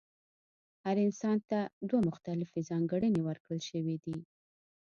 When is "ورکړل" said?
3.23-3.59